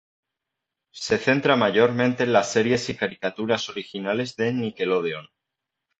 Se 0.95 1.19
centra 1.19 1.55
mayormente 1.55 2.23
en 2.23 2.33
las 2.33 2.51
series 2.51 2.89
y 2.89 2.95
caricaturas 2.95 3.69
originales 3.69 4.35
de 4.35 4.51
Nickelodeon. 4.51 5.27